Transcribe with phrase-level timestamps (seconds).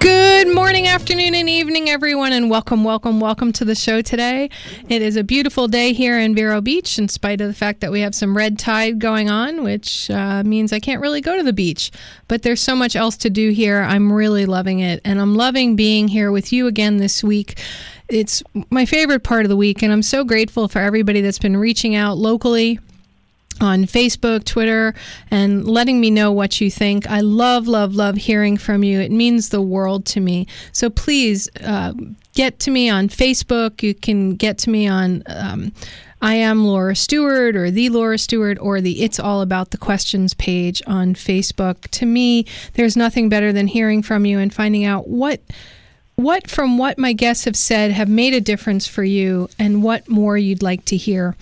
[0.00, 4.48] Good morning, afternoon, and evening, everyone, and welcome, welcome, welcome to the show today.
[4.88, 7.92] It is a beautiful day here in Vero Beach, in spite of the fact that
[7.92, 11.42] we have some red tide going on, which uh, means I can't really go to
[11.42, 11.90] the beach.
[12.28, 13.82] But there's so much else to do here.
[13.82, 17.60] I'm really loving it, and I'm loving being here with you again this week.
[18.08, 21.58] It's my favorite part of the week, and I'm so grateful for everybody that's been
[21.58, 22.78] reaching out locally
[23.60, 24.94] on Facebook, Twitter,
[25.30, 27.08] and letting me know what you think.
[27.08, 29.00] I love, love, love hearing from you.
[29.00, 30.46] It means the world to me.
[30.72, 31.92] So please uh,
[32.34, 33.82] get to me on Facebook.
[33.82, 35.22] You can get to me on.
[35.26, 35.72] Um,
[36.22, 40.34] I am Laura Stewart or the Laura Stewart or the It's All About the Questions
[40.34, 41.88] page on Facebook.
[41.92, 45.40] To me, there's nothing better than hearing from you and finding out what
[46.22, 50.08] what from what my guests have said have made a difference for you and what
[50.08, 51.34] more you'd like to hear.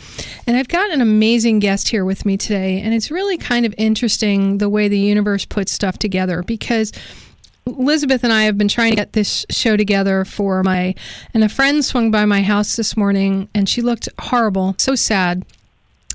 [0.47, 3.75] And I've got an amazing guest here with me today, and it's really kind of
[3.77, 6.92] interesting the way the universe puts stuff together because
[7.66, 10.94] Elizabeth and I have been trying to get this show together for my
[11.34, 15.44] and a friend swung by my house this morning and she looked horrible, so sad.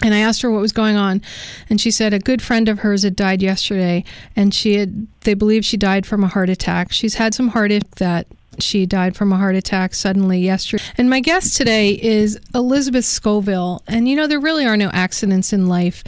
[0.02, 1.22] And I asked her what was going on,
[1.70, 4.04] and she said a good friend of hers had died yesterday,
[4.36, 6.92] and she had they believe she died from a heart attack.
[6.92, 8.28] She's had some heartache that
[8.60, 10.84] she died from a heart attack suddenly yesterday.
[10.98, 13.82] And my guest today is Elizabeth Scoville.
[13.88, 16.04] And you know, there really are no accidents in life.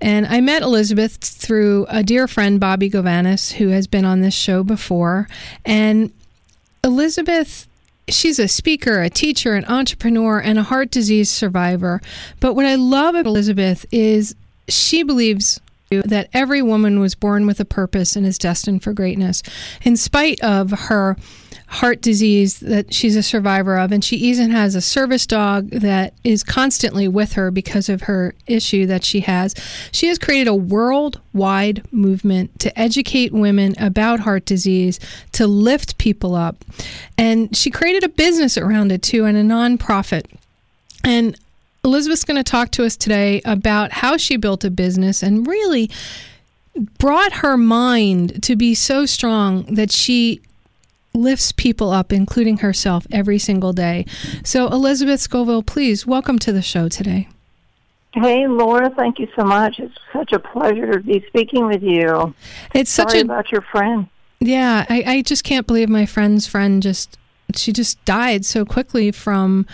[0.00, 4.34] And I met Elizabeth through a dear friend, Bobby Govanis, who has been on this
[4.34, 5.26] show before.
[5.64, 6.12] And
[6.84, 7.66] Elizabeth,
[8.08, 12.02] she's a speaker, a teacher, an entrepreneur, and a heart disease survivor.
[12.40, 14.34] But what I love about Elizabeth is
[14.68, 15.60] she believes
[15.90, 19.42] that every woman was born with a purpose and is destined for greatness,
[19.82, 21.16] in spite of her
[21.76, 23.92] heart disease that she's a survivor of.
[23.92, 28.34] And she even has a service dog that is constantly with her because of her
[28.46, 29.54] issue that she has.
[29.92, 34.98] She has created a worldwide movement to educate women about heart disease,
[35.32, 36.64] to lift people up.
[37.18, 40.24] And she created a business around it too, and a nonprofit.
[41.04, 41.38] And
[41.84, 45.90] Elizabeth's going to talk to us today about how she built a business and really
[46.98, 50.40] brought her mind to be so strong that she
[51.16, 54.06] lifts people up, including herself, every single day.
[54.44, 57.28] So, Elizabeth Scoville, please welcome to the show today.
[58.12, 59.78] Hey, Laura, thank you so much.
[59.78, 62.34] It's such a pleasure to be speaking with you.
[62.74, 64.08] It's Sorry such a about your friend.
[64.40, 67.18] Yeah, I, I just can't believe my friend's friend just
[67.54, 69.66] she just died so quickly from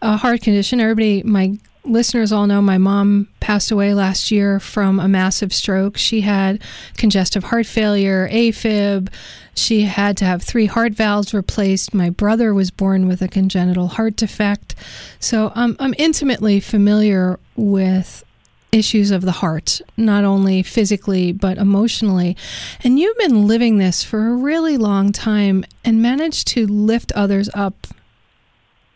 [0.00, 0.80] a heart condition.
[0.80, 5.96] Everybody, my listeners all know my mom passed away last year from a massive stroke.
[5.96, 6.62] She had
[6.96, 9.12] congestive heart failure, AFib.
[9.54, 11.92] She had to have three heart valves replaced.
[11.92, 14.74] My brother was born with a congenital heart defect.
[15.18, 18.24] So um, I'm intimately familiar with
[18.70, 22.36] issues of the heart, not only physically, but emotionally.
[22.82, 27.50] And you've been living this for a really long time and managed to lift others
[27.52, 27.86] up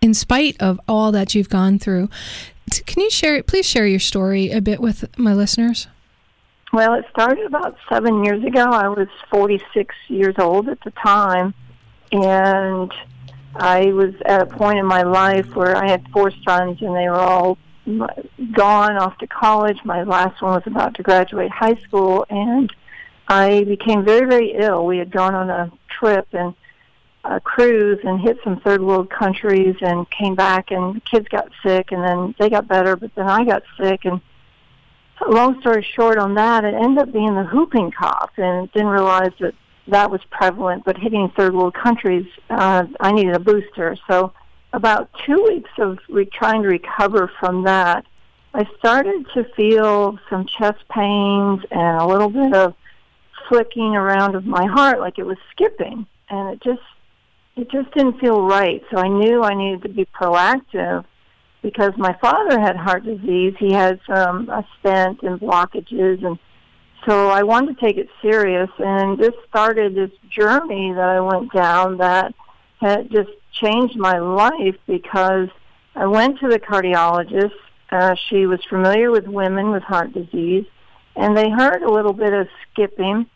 [0.07, 2.09] in spite of all that you've gone through.
[2.87, 5.89] Can you share, please share your story a bit with my listeners?
[6.73, 8.65] Well, it started about seven years ago.
[8.65, 11.55] I was 46 years old at the time,
[12.13, 12.93] and
[13.57, 17.09] I was at a point in my life where I had four sons, and they
[17.09, 17.59] were all
[18.53, 19.79] gone off to college.
[19.85, 22.73] My last one was about to graduate high school, and
[23.27, 24.87] I became very, very ill.
[24.87, 26.55] We had gone on a trip and
[27.33, 31.51] a cruise and hit some third world countries and came back and the kids got
[31.63, 34.05] sick and then they got better but then I got sick.
[34.05, 34.21] And
[35.29, 39.33] long story short on that it ended up being the whooping cough and didn't realize
[39.41, 39.55] that
[39.89, 43.97] that was prevalent but hitting third world countries uh, I needed a booster.
[44.09, 44.33] So
[44.73, 48.05] about two weeks of re- trying to recover from that
[48.57, 52.75] I started to feel some chest pains and a little bit of
[53.49, 56.07] flicking around of my heart like it was skipping.
[56.31, 56.81] And it just
[57.57, 58.83] it just didn't feel right.
[58.91, 61.05] So I knew I needed to be proactive
[61.63, 63.55] because my father had heart disease.
[63.59, 66.39] He had some a stent and blockages, and
[67.07, 68.69] so I wanted to take it serious.
[68.79, 72.35] And this started this journey that I went down that
[72.81, 75.49] had just changed my life because
[75.95, 77.53] I went to the cardiologist.
[77.91, 80.67] Uh, she was familiar with women with heart disease,
[81.15, 83.27] and they heard a little bit of skipping,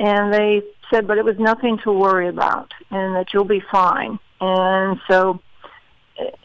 [0.00, 4.18] and they said, but it was nothing to worry about and that you'll be fine.
[4.40, 5.40] And so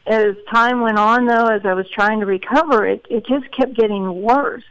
[0.06, 3.74] as time went on, though, as I was trying to recover, it, it just kept
[3.74, 4.66] getting worse.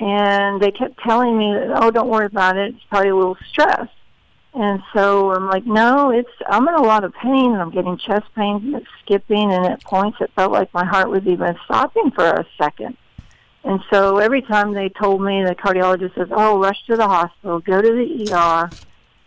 [0.00, 2.74] And they kept telling me, oh, don't worry about it.
[2.74, 3.88] It's probably a little stress.
[4.52, 7.98] And so I'm like, no, it's I'm in a lot of pain and I'm getting
[7.98, 11.54] chest pains and it's skipping and at points it felt like my heart was even
[11.66, 12.96] stopping for a second.
[13.64, 17.58] And so every time they told me, the cardiologist says, "Oh, rush to the hospital,
[17.60, 18.70] go to the ER,"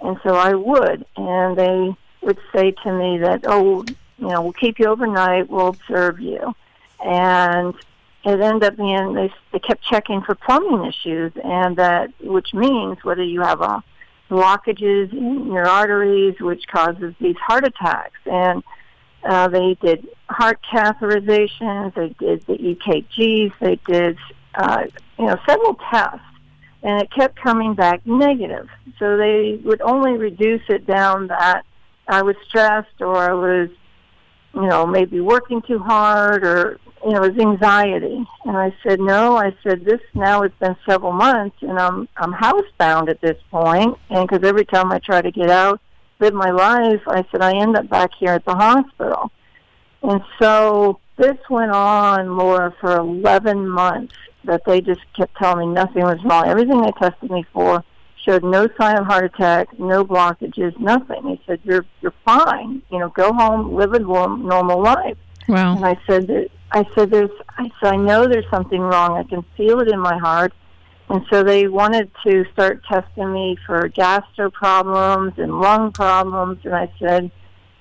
[0.01, 3.83] and so I would, and they would say to me that, "Oh,
[4.18, 6.56] you know, we'll keep you overnight, we'll observe you,"
[7.04, 7.75] and
[8.24, 13.04] it ended up being they they kept checking for plumbing issues, and that which means
[13.04, 13.84] whether you have a
[14.30, 18.63] blockages in your arteries, which causes these heart attacks, and
[19.23, 24.18] uh, they did heart catheterizations, they did the EKGs, they did
[24.56, 24.83] uh,
[25.18, 26.19] you know several tests,
[26.83, 28.68] and it kept coming back negative.
[29.00, 31.65] So they would only reduce it down that
[32.07, 33.69] I was stressed or I was
[34.53, 38.25] you know maybe working too hard or you know, it was anxiety.
[38.45, 42.33] And I said, no, I said, this now has been several months and I'm, I'm
[42.33, 43.97] housebound at this point.
[44.09, 45.81] And because every time I try to get out,
[46.21, 49.31] live my life, I said, I end up back here at the hospital.
[50.03, 54.15] And so this went on, Laura, for 11 months
[54.45, 56.47] that they just kept telling me nothing was wrong.
[56.47, 57.83] Everything they tested me for
[58.23, 61.27] showed no sign of heart attack, no blockages, nothing.
[61.27, 62.81] He said, you're, you're fine.
[62.91, 65.17] You know, go home, live a normal life.
[65.47, 65.75] Wow.
[65.75, 69.17] And I said that I said, "There's." I said, "I know there's something wrong.
[69.17, 70.53] I can feel it in my heart."
[71.12, 76.74] And so they wanted to start testing me for gastro problems and lung problems, and
[76.74, 77.30] I said,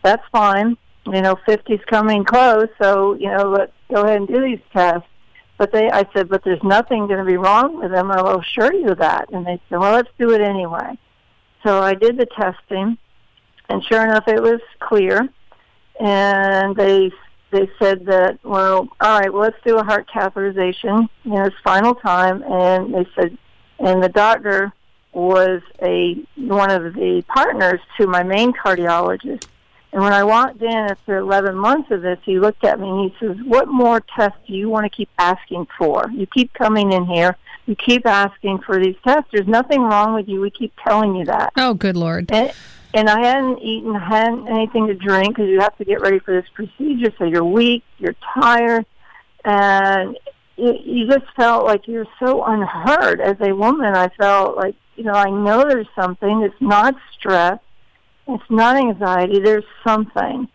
[0.03, 0.77] "That's fine.
[1.07, 5.07] You know, 50's coming close, so you know, let's go ahead and do these tests."
[5.59, 8.11] But they, I said, "But there's nothing going to be wrong with them.
[8.11, 10.99] I will assure you that." And they said, "Well, let's do it anyway."
[11.65, 12.99] So I did the testing,
[13.69, 15.29] and sure enough, it was clear.
[16.01, 17.13] And they
[17.51, 21.57] they said that, well, all right, well, let's do a heart catheterization You know, it's
[21.63, 22.43] final time.
[22.43, 23.37] And they said,
[23.79, 24.73] and the doctor
[25.13, 29.47] was a one of the partners to my main cardiologist.
[29.93, 33.11] And when I walked in after 11 months of this, he looked at me and
[33.11, 36.09] he says, what more tests do you want to keep asking for?
[36.13, 37.37] You keep coming in here.
[37.67, 39.31] You keep asking for these tests.
[39.33, 40.41] There's nothing wrong with you.
[40.41, 41.53] We keep telling you that.
[41.57, 42.31] Oh, good Lord.
[42.31, 42.53] And,
[42.93, 46.35] and I hadn't eaten, hadn't anything to drink because you have to get ready for
[46.35, 47.13] this procedure.
[47.19, 48.85] So you're weak, you're tired,
[49.45, 50.19] and
[50.57, 53.95] you, you just felt like you're so unheard as a woman.
[53.95, 56.43] I felt like you know I know there's something.
[56.43, 57.59] It's not stress,
[58.27, 59.39] it's not anxiety.
[59.39, 60.49] There's something,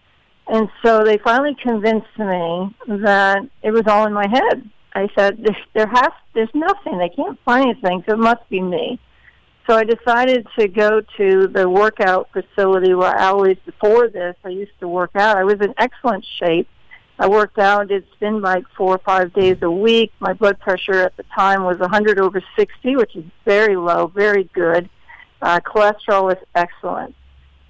[0.47, 4.69] and so they finally convinced me that it was all in my head.
[4.93, 6.97] I said there, there has there's nothing.
[6.97, 8.99] They can't find anything, so it must be me.
[9.67, 14.49] So I decided to go to the workout facility where I always, before this, I
[14.49, 15.37] used to work out.
[15.37, 16.67] I was in excellent shape.
[17.17, 20.11] I worked out, did spin bike four or five days a week.
[20.19, 24.49] My blood pressure at the time was 100 over 60, which is very low, very
[24.53, 24.89] good.
[25.41, 27.15] Uh, cholesterol was excellent.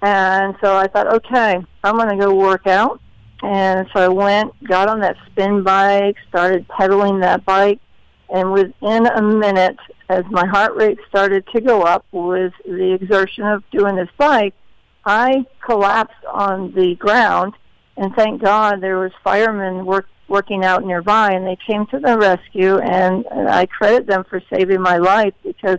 [0.02, 3.00] And so I thought, okay, I'm going to go work out.
[3.42, 7.80] And so I went, got on that spin bike, started pedaling that bike,
[8.28, 9.78] and within a minute,
[10.08, 14.54] as my heart rate started to go up with the exertion of doing this bike,
[15.04, 17.54] I collapsed on the ground.
[17.96, 22.18] And thank God there was firemen work, working out nearby, and they came to the
[22.18, 22.78] rescue.
[22.78, 25.78] And, and I credit them for saving my life because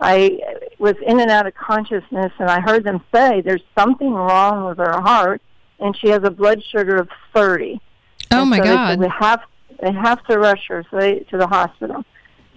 [0.00, 0.40] I
[0.78, 4.78] was in and out of consciousness, and I heard them say, "There's something wrong with
[4.78, 5.40] her heart,
[5.78, 7.80] and she has a blood sugar of 30."
[8.32, 8.98] Oh my so God!
[8.98, 9.42] They, we have
[9.82, 12.04] they have to rush her so they, to the hospital.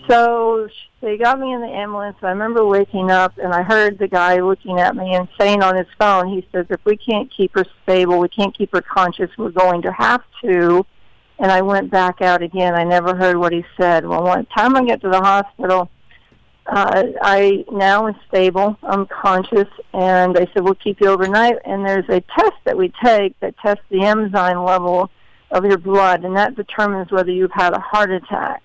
[0.08, 0.70] So
[1.02, 2.18] they got me in the ambulance.
[2.22, 5.76] I remember waking up and I heard the guy looking at me and saying on
[5.76, 9.32] his phone, he says, if we can't keep her stable, we can't keep her conscious,
[9.38, 10.86] we're going to have to.
[11.40, 12.76] And I went back out again.
[12.76, 14.06] I never heard what he said.
[14.06, 15.90] Well, one time I get to the hospital,
[16.68, 18.78] uh, I now am stable.
[18.84, 21.58] I'm conscious, and they said we'll keep you overnight.
[21.66, 25.12] And there's a test that we take that tests the enzyme level
[25.52, 28.62] of your blood, and that determines whether you've had a heart attack.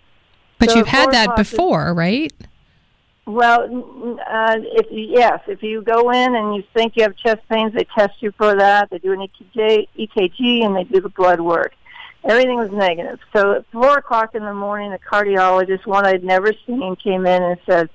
[0.58, 2.32] But so you've had that before, right?
[3.26, 7.40] Well, uh, if you, yes, if you go in and you think you have chest
[7.48, 8.90] pains, they test you for that.
[8.90, 11.72] They do an EKG, EKG and they do the blood work.
[12.24, 13.20] Everything was negative.
[13.34, 17.42] So at four o'clock in the morning, the cardiologist, one I'd never seen, came in
[17.42, 17.88] and said,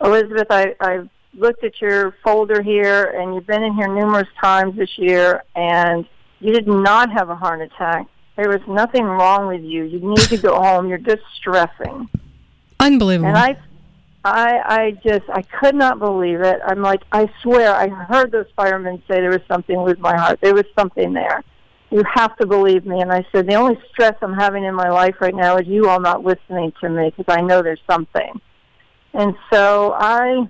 [0.00, 4.76] "Elizabeth, I, I looked at your folder here, and you've been in here numerous times
[4.76, 6.06] this year, and
[6.40, 8.06] you did not have a heart attack.
[8.40, 9.84] There was nothing wrong with you.
[9.84, 10.88] You need to go home.
[10.88, 12.08] You're just stressing.
[12.80, 13.28] Unbelievable.
[13.28, 13.58] And I,
[14.24, 16.58] I, I just, I could not believe it.
[16.66, 20.40] I'm like, I swear, I heard those firemen say there was something with my heart.
[20.40, 21.44] There was something there.
[21.90, 23.02] You have to believe me.
[23.02, 25.90] And I said, the only stress I'm having in my life right now is you
[25.90, 28.40] all not listening to me because I know there's something.
[29.12, 30.48] And so I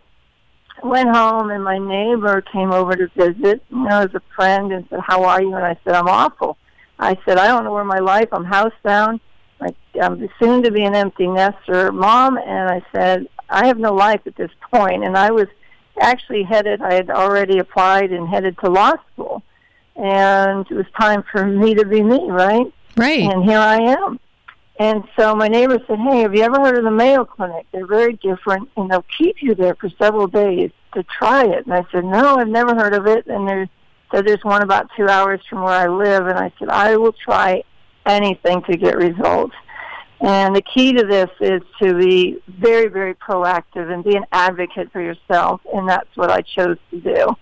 [0.85, 4.87] went home, and my neighbor came over to visit, you know, as a friend, and
[4.91, 6.57] said, "How are you?" And I said, "I'm awful."
[7.01, 8.29] I said, "I don't know where my life.
[8.31, 9.21] I'm housebound.
[9.59, 13.93] Like I'm soon to be an empty nester mom." And I said, "I have no
[13.95, 15.49] life at this point." And I was
[16.01, 16.81] actually headed.
[16.83, 19.43] I had already applied and headed to law school,
[19.97, 22.73] and it was time for me to be me, right?
[22.97, 23.21] Right.
[23.33, 24.21] And here I am.
[24.79, 27.67] And so my neighbor said, "Hey, have you ever heard of the Mayo Clinic?
[27.71, 31.75] They're very different, and they'll keep you there for several days to try it." And
[31.75, 33.69] I said, "No, I've never heard of it." And there's
[34.11, 37.13] said there's one about two hours from where I live, and I said, "I will
[37.13, 37.63] try
[38.07, 39.55] anything to get results."
[40.21, 44.93] And the key to this is to be very, very proactive and be an advocate
[44.93, 47.37] for yourself, and that's what I chose to do.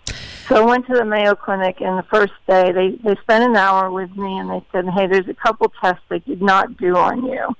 [0.46, 3.56] So I went to the Mayo Clinic, and the first day they they spent an
[3.56, 6.96] hour with me, and they said, "Hey, there's a couple tests they did not do
[6.96, 7.54] on you,"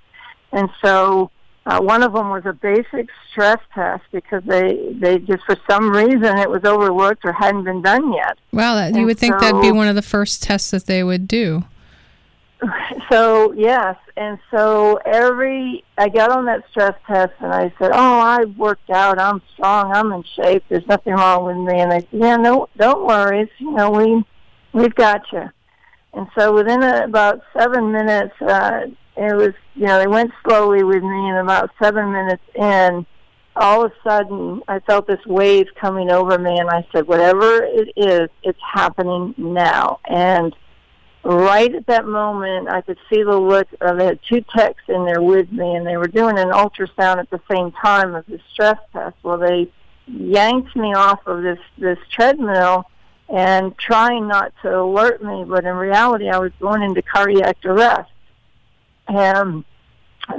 [0.53, 1.31] and so.
[1.69, 5.91] Uh, one of them was a basic stress test because they they just for some
[5.91, 8.39] reason it was overlooked or hadn't been done yet.
[8.53, 11.29] Wow, that, you would think that'd be one of the first tests that they would
[11.29, 11.65] do.
[13.11, 18.19] So yes, and so every I got on that stress test and I said, "Oh,
[18.21, 19.19] I worked out.
[19.19, 19.93] I'm strong.
[19.93, 20.65] I'm in shape.
[20.69, 23.43] There's nothing wrong with me." And they said, "Yeah, no, don't worry.
[23.43, 24.25] It's, You know, we
[24.73, 25.49] we've got you."
[26.13, 28.87] And so within a, about seven minutes, uh,
[29.19, 33.07] it was you know they went slowly with me, and about seven minutes in,
[33.57, 37.63] all of a sudden I felt this wave coming over me, and I said, "Whatever
[37.65, 40.55] it is, it's happening now." And
[41.25, 43.69] right at that moment, I could see the look.
[43.81, 47.19] Uh, they had two techs in there with me, and they were doing an ultrasound
[47.19, 49.17] at the same time as the stress test.
[49.23, 49.71] Well, they
[50.07, 52.87] yanked me off of this this treadmill
[53.29, 58.11] and trying not to alert me, but in reality, I was going into cardiac arrest.
[59.09, 59.65] And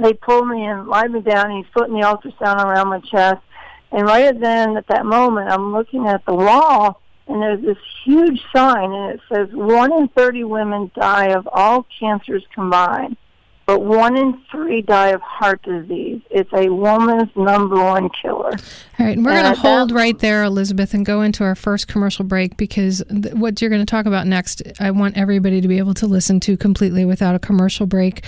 [0.02, 1.50] they pulled me and lied me down.
[1.50, 3.42] He's putting the ultrasound around my chest.
[3.92, 8.40] And right then, at that moment, I'm looking at the wall, and there's this huge
[8.54, 13.16] sign, and it says, one in 30 women die of all cancers combined,
[13.66, 16.20] but one in three die of heart disease.
[16.30, 18.50] It's a woman's number one killer.
[18.98, 21.44] All right, and we're going at to that- hold right there, Elizabeth, and go into
[21.44, 25.16] our first commercial break because th- what you're going to talk about next, I want
[25.16, 28.24] everybody to be able to listen to completely without a commercial break.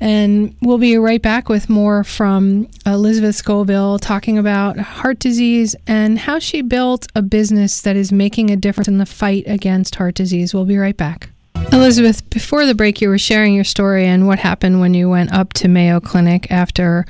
[0.00, 6.18] And we'll be right back with more from Elizabeth Scoville talking about heart disease and
[6.18, 10.14] how she built a business that is making a difference in the fight against heart
[10.14, 10.54] disease.
[10.54, 11.28] We'll be right back.
[11.70, 15.32] Elizabeth, before the break, you were sharing your story and what happened when you went
[15.32, 17.04] up to Mayo Clinic after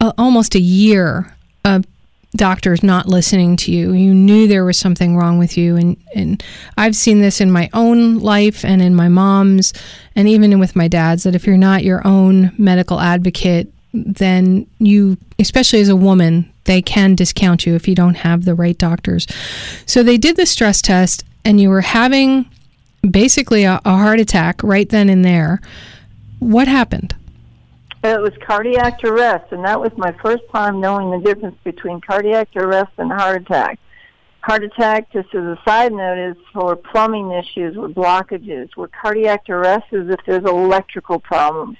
[0.00, 1.34] uh, almost a year
[1.64, 1.84] of
[2.36, 3.92] doctors not listening to you.
[3.92, 6.42] You knew there was something wrong with you, and and
[6.76, 9.72] I've seen this in my own life and in my mom's,
[10.14, 11.22] and even with my dad's.
[11.22, 16.82] That if you're not your own medical advocate, then you, especially as a woman, they
[16.82, 19.26] can discount you if you don't have the right doctors.
[19.86, 22.46] So they did the stress test, and you were having
[23.10, 25.60] basically a, a heart attack right then and there.
[26.38, 27.14] What happened?
[28.04, 32.48] It was cardiac arrest, and that was my first time knowing the difference between cardiac
[32.54, 33.80] arrest and heart attack.
[34.40, 39.50] Heart attack, just as a side note, is for plumbing issues or blockages, where cardiac
[39.50, 41.76] arrest is if there's electrical problems.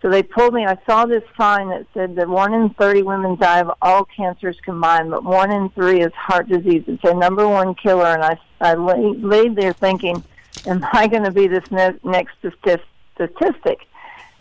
[0.00, 0.64] So they pulled me.
[0.64, 4.56] I saw this sign that said that one in 30 women die of all cancers
[4.64, 6.84] combined, but one in three is heart disease.
[6.86, 10.22] It's a number one killer, and I, I lay, laid there thinking,
[10.66, 13.86] am I going to be this ne- next statistic?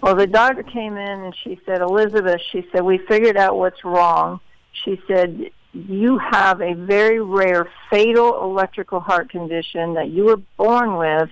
[0.02, 3.84] Well, the doctor came in and she said, Elizabeth, she said, we figured out what's
[3.84, 4.40] wrong.
[4.86, 10.98] She said, you have a very rare fatal electrical heart condition that you were born
[10.98, 11.30] with.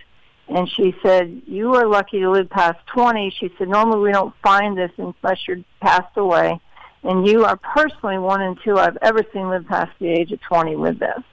[0.47, 3.35] And she said, you are lucky to live past 20.
[3.39, 6.59] She said, normally we don't find this unless you're passed away.
[7.03, 10.41] And you are personally one in two I've ever seen live past the age of
[10.41, 11.23] 20 with this.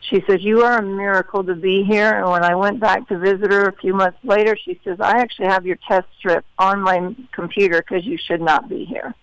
[0.00, 2.10] She says, You are a miracle to be here.
[2.10, 5.18] And when I went back to visit her a few months later, she says, I
[5.18, 9.14] actually have your test strip on my computer because you should not be here.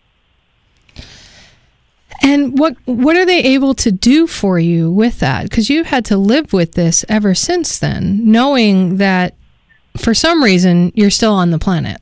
[2.22, 5.44] And what what are they able to do for you with that?
[5.44, 9.36] Because you've had to live with this ever since then, knowing that
[9.98, 12.02] for some reason you're still on the planet.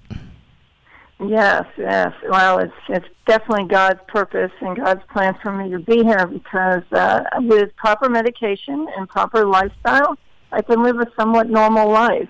[1.25, 2.13] Yes, yes.
[2.27, 6.83] Well, it's it's definitely God's purpose and God's plan for me to be here because
[6.91, 10.17] uh, with proper medication and proper lifestyle,
[10.51, 12.29] I can live a somewhat normal life.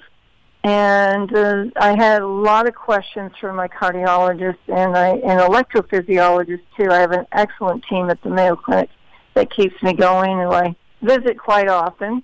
[0.63, 6.61] And uh, I had a lot of questions from my cardiologist and I, an electrophysiologist
[6.77, 6.89] too.
[6.89, 8.89] I have an excellent team at the Mayo Clinic
[9.33, 12.23] that keeps me going, and I visit quite often.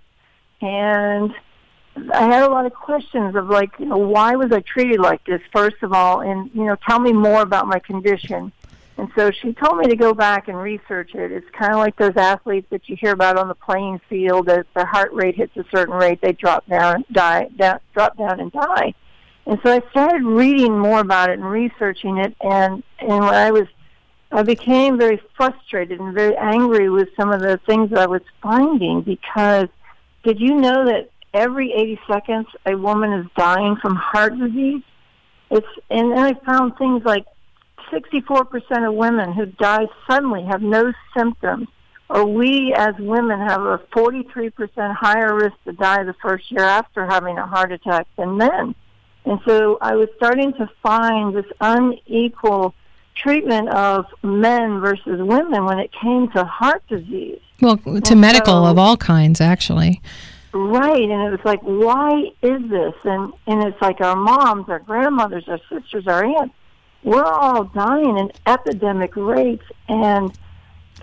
[0.62, 1.34] And
[2.14, 5.24] I had a lot of questions of like, you know, why was I treated like
[5.26, 5.42] this?
[5.52, 8.52] First of all, and you know, tell me more about my condition.
[9.00, 11.32] And so she told me to go back and research it.
[11.32, 14.50] It's kind of like those athletes that you hear about on the playing field.
[14.50, 18.42] As their heart rate hits a certain rate, they drop down, die, down, drop down,
[18.42, 18.94] and die.
[19.46, 22.36] And so I started reading more about it and researching it.
[22.42, 23.68] And and when I was,
[24.34, 28.22] I became very frustrated and very angry with some of the things that I was
[28.44, 29.70] finding because
[30.24, 34.84] did you know that every 80 seconds a woman is dying from heart disease?
[35.52, 37.26] It's and then I found things like
[37.92, 41.68] 64% of women who die suddenly have no symptoms,
[42.10, 47.06] or we as women have a 43% higher risk to die the first year after
[47.06, 48.76] having a heart attack than men.
[49.26, 52.74] And so I was starting to find this unequal
[53.16, 57.40] treatment of men versus women when it came to heart disease.
[57.62, 60.02] Well, to and medical so, of all kinds, actually.
[60.52, 62.96] Right, and it was like, why is this?
[63.04, 66.56] And and it's like our moms, our grandmothers, our sisters, our aunts
[67.04, 70.38] we're all dying in epidemic rates and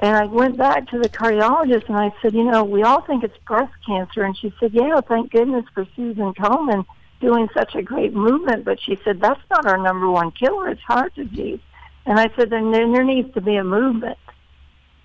[0.03, 3.25] and I went back to the cardiologist and I said, you know, we all think
[3.25, 6.85] it's breast cancer and she said, Yeah, thank goodness for Susan Komen
[7.21, 10.83] doing such a great movement but she said, That's not our number one killer, it's
[10.83, 11.61] heart disease.
[12.05, 14.19] And I said, Then there needs to be a movement.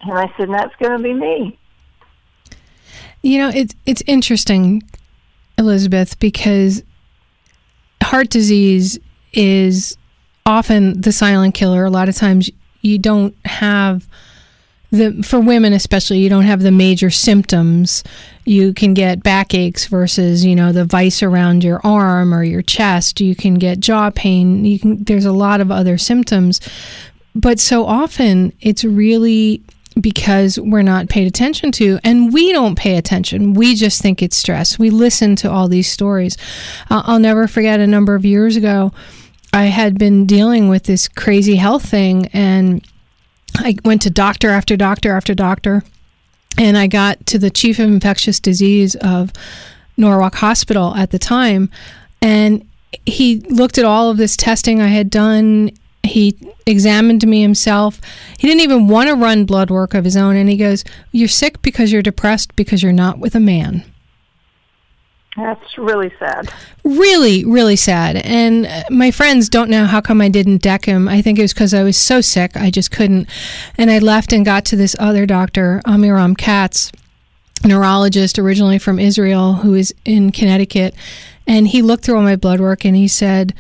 [0.02, 1.58] And I said, That's gonna be me.
[3.22, 4.84] You know, it's it's interesting,
[5.58, 6.84] Elizabeth, because
[8.02, 9.00] heart disease
[9.34, 9.98] is
[10.46, 11.86] often the silent killer.
[11.86, 12.50] A lot of times
[12.82, 14.08] you don't have
[14.92, 18.04] the for women especially you don't have the major symptoms.
[18.44, 23.22] You can get backaches versus you know the vice around your arm or your chest.
[23.22, 24.66] You can get jaw pain.
[24.66, 26.60] You can there's a lot of other symptoms.
[27.34, 29.62] But so often it's really
[30.00, 33.54] because we're not paid attention to and we don't pay attention.
[33.54, 34.80] We just think it's stress.
[34.80, 36.38] We listen to all these stories.
[36.90, 38.92] Uh, i'll never forget a number of years ago
[39.54, 42.86] I had been dealing with this crazy health thing and
[43.58, 45.84] I went to doctor after doctor after doctor
[46.58, 49.34] and I got to the chief of infectious disease of
[49.98, 51.70] Norwalk Hospital at the time
[52.22, 52.66] and
[53.06, 55.72] he looked at all of this testing I had done
[56.04, 58.02] he examined me himself
[58.38, 61.28] he didn't even want to run blood work of his own and he goes you're
[61.28, 63.84] sick because you're depressed because you're not with a man
[65.38, 66.52] that's really sad.
[66.84, 68.18] Really, really sad.
[68.18, 71.08] And uh, my friends don't know how come I didn't deck him.
[71.08, 73.30] I think it was because I was so sick, I just couldn't.
[73.78, 76.92] And I left and got to this other doctor, Amiram Katz,
[77.64, 80.96] neurologist originally from Israel, who is in Connecticut.
[81.48, 83.54] And he looked through all my blood work and he said,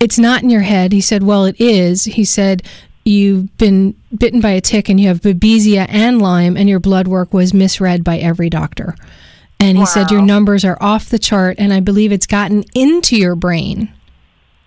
[0.00, 0.92] It's not in your head.
[0.92, 2.04] He said, Well, it is.
[2.04, 2.62] He said,
[3.04, 7.08] You've been bitten by a tick and you have babesia and Lyme, and your blood
[7.08, 8.94] work was misread by every doctor.
[9.60, 9.86] And he wow.
[9.86, 13.92] said, Your numbers are off the chart, and I believe it's gotten into your brain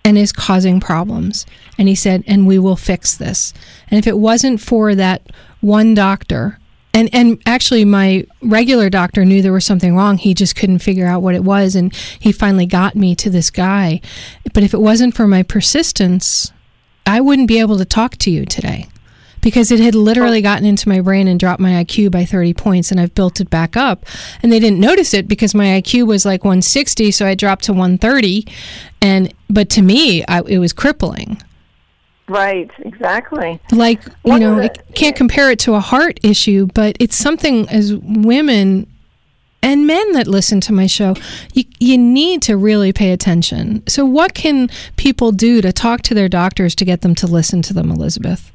[0.04, 1.46] and is causing problems.
[1.78, 3.54] And he said, And we will fix this.
[3.88, 5.22] And if it wasn't for that
[5.60, 6.58] one doctor,
[6.94, 10.18] and, and actually, my regular doctor knew there was something wrong.
[10.18, 11.74] He just couldn't figure out what it was.
[11.74, 14.00] And he finally got me to this guy.
[14.52, 16.52] But if it wasn't for my persistence,
[17.06, 18.88] I wouldn't be able to talk to you today
[19.40, 20.42] because it had literally oh.
[20.42, 23.50] gotten into my brain and dropped my IQ by 30 points and I've built it
[23.50, 24.06] back up.
[24.42, 27.72] And they didn't notice it because my IQ was like 160, so I dropped to
[27.72, 28.46] 130
[29.00, 31.42] and but to me, I, it was crippling.
[32.32, 33.60] Right, exactly.
[33.72, 37.94] Like, you know, I can't compare it to a heart issue, but it's something as
[37.94, 38.86] women
[39.62, 41.14] and men that listen to my show,
[41.52, 43.86] you, you need to really pay attention.
[43.86, 47.60] So, what can people do to talk to their doctors to get them to listen
[47.62, 48.50] to them, Elizabeth?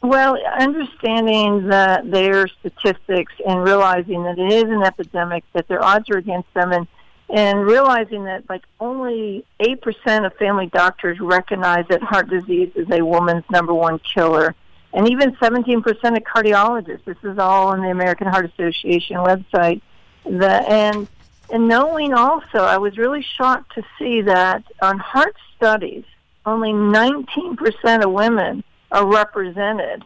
[0.00, 6.08] Well, understanding that their statistics and realizing that it is an epidemic, that their odds
[6.08, 6.86] are against them, and
[7.32, 12.88] and realizing that like only eight percent of family doctors recognize that heart disease is
[12.90, 14.54] a woman's number one killer,
[14.92, 17.04] and even seventeen percent of cardiologists.
[17.06, 19.80] This is all on the American Heart Association website.
[20.24, 21.08] The and
[21.50, 26.04] and knowing also, I was really shocked to see that on heart studies,
[26.44, 30.04] only nineteen percent of women are represented.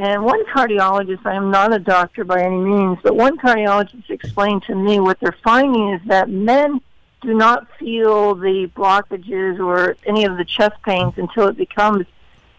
[0.00, 4.62] And one cardiologist, I am not a doctor by any means, but one cardiologist explained
[4.62, 6.80] to me what they're finding is that men
[7.20, 12.06] do not feel the blockages or any of the chest pains until it becomes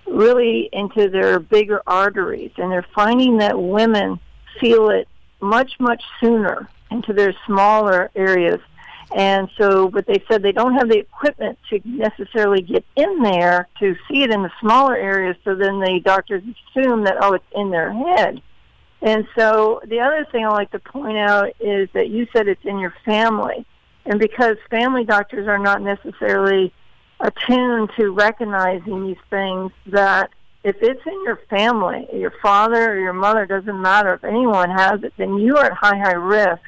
[0.05, 2.51] really into their bigger arteries.
[2.57, 4.19] And they're finding that women
[4.59, 5.07] feel it
[5.39, 8.59] much, much sooner into their smaller areas.
[9.13, 13.67] And so, but they said they don't have the equipment to necessarily get in there
[13.79, 15.35] to see it in the smaller areas.
[15.43, 18.41] So then the doctors assume that, oh, it's in their head.
[19.01, 22.63] And so the other thing I like to point out is that you said it's
[22.63, 23.65] in your family.
[24.05, 26.71] And because family doctors are not necessarily
[27.19, 30.29] attuned to recognizing these things, that
[30.63, 34.13] if it's in your family, your father or your mother, doesn't matter.
[34.13, 36.61] If anyone has it, then you are at high, high risk.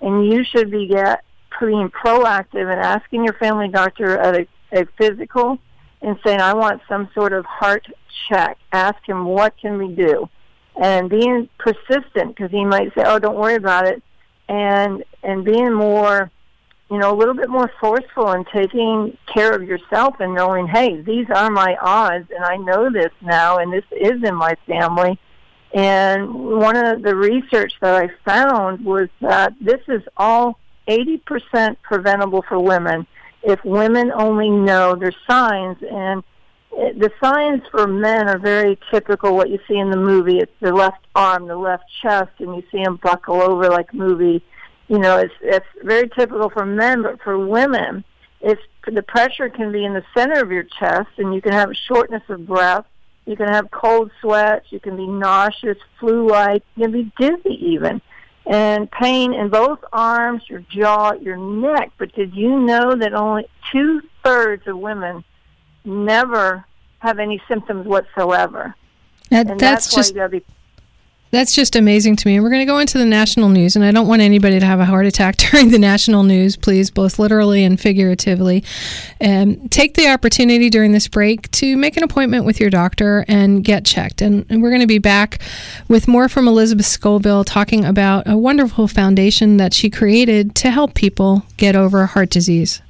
[0.00, 1.24] And you should be get,
[1.60, 5.58] being proactive and asking your family doctor at a, a physical
[6.02, 7.86] and saying, I want some sort of heart
[8.28, 8.58] check.
[8.72, 10.28] Ask him, what can we do?
[10.80, 14.02] And being persistent, because he might say, oh, don't worry about it.
[14.48, 16.30] And, and being more
[16.90, 21.00] you know, a little bit more forceful in taking care of yourself and knowing, hey,
[21.00, 25.18] these are my odds, and I know this now, and this is in my family.
[25.74, 32.42] And one of the research that I found was that this is all 80% preventable
[32.48, 33.06] for women
[33.42, 35.78] if women only know their signs.
[35.82, 36.22] And
[36.70, 40.38] the signs for men are very typical what you see in the movie.
[40.38, 44.42] It's the left arm, the left chest, and you see them buckle over like movie
[44.88, 48.04] you know, it's it's very typical for men, but for women,
[48.40, 51.70] it's the pressure can be in the center of your chest, and you can have
[51.88, 52.84] shortness of breath.
[53.24, 54.66] You can have cold sweats.
[54.70, 56.62] You can be nauseous, flu-like.
[56.76, 58.00] You can be dizzy even,
[58.46, 61.90] and pain in both arms, your jaw, your neck.
[61.98, 65.24] But did you know that only two thirds of women
[65.84, 66.64] never
[67.00, 68.74] have any symptoms whatsoever?
[69.30, 70.44] That, and that's, that's just be
[71.36, 72.40] that's just amazing to me.
[72.40, 74.80] We're going to go into the national news, and I don't want anybody to have
[74.80, 78.64] a heart attack during the national news, please, both literally and figuratively.
[79.20, 83.62] Um, take the opportunity during this break to make an appointment with your doctor and
[83.62, 84.22] get checked.
[84.22, 85.40] And, and we're going to be back
[85.88, 90.94] with more from Elizabeth Scoville talking about a wonderful foundation that she created to help
[90.94, 92.80] people get over heart disease.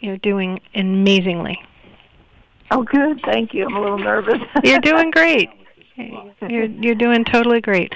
[0.00, 1.62] You're doing amazingly.
[2.70, 3.20] Oh, good.
[3.24, 3.66] Thank you.
[3.66, 4.40] I'm a little nervous.
[4.64, 5.50] you're doing great.
[6.48, 7.92] You're you're doing totally great.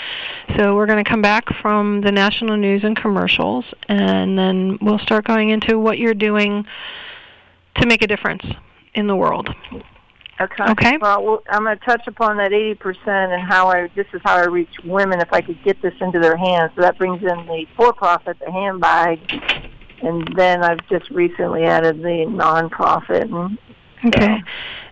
[0.58, 4.98] So we're going to come back from the national news and commercials, and then we'll
[4.98, 6.66] start going into what you're doing
[7.76, 8.44] to make a difference
[8.94, 9.48] in the world.
[10.38, 10.64] Okay.
[10.64, 10.96] Okay.
[10.98, 13.88] Well, I'm going to touch upon that 80% and how I.
[13.94, 16.72] This is how I reach women if I could get this into their hands.
[16.74, 19.20] So that brings in the for-profit, the handbag,
[20.02, 23.58] and then I've just recently added the non-profit and
[24.06, 24.32] Okay.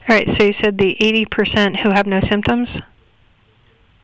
[0.08, 0.28] All right.
[0.38, 2.68] So you said the 80% who have no symptoms?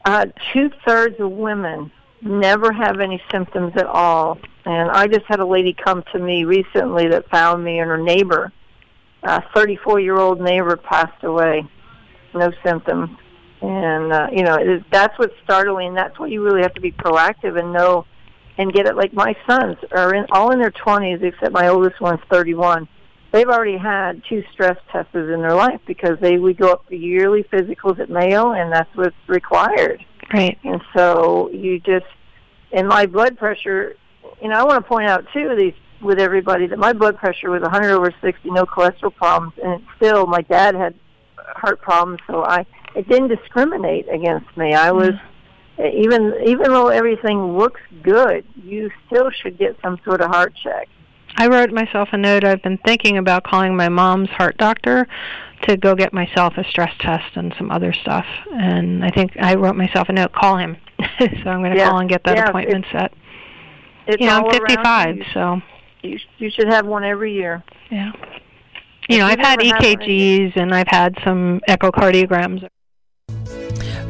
[0.04, 1.90] Uh, Two thirds of women
[2.22, 4.38] never have any symptoms at all.
[4.64, 7.98] And I just had a lady come to me recently that found me and her
[7.98, 8.52] neighbor,
[9.22, 11.64] a 34 year old neighbor, passed away.
[12.34, 13.10] No symptoms.
[13.60, 15.94] And, uh, you know, it, that's what's startling.
[15.94, 18.04] That's why you really have to be proactive and know
[18.56, 18.96] and get it.
[18.96, 22.88] Like my sons are in, all in their 20s, except my oldest one's 31
[23.32, 26.94] they've already had two stress tests in their life because they we go up for
[26.94, 30.04] yearly physicals at Mayo, and that's what's required.
[30.32, 30.58] Right.
[30.64, 32.06] And so you just,
[32.72, 33.96] and my blood pressure,
[34.42, 37.50] you know, I want to point out too these with everybody that my blood pressure
[37.50, 40.94] was 100 over 60, no cholesterol problems, and still my dad had
[41.36, 44.74] heart problems, so I it didn't discriminate against me.
[44.74, 45.10] I was.
[45.10, 45.20] Mm.
[45.94, 50.88] Even even though everything looks good, you still should get some sort of heart check.
[51.38, 52.42] I wrote myself a note.
[52.42, 55.06] I've been thinking about calling my mom's heart doctor
[55.62, 58.26] to go get myself a stress test and some other stuff.
[58.52, 60.32] And I think I wrote myself a note.
[60.32, 60.76] Call him.
[60.98, 61.90] so I'm going to yeah.
[61.90, 63.12] call and get that yeah, appointment it's, set.
[64.08, 65.24] It's you know, I'm 55, you.
[65.32, 65.60] so
[66.02, 67.62] you you should have one every year.
[67.88, 68.10] Yeah.
[69.08, 72.68] You know, I've had EKGs and I've had some echocardiograms.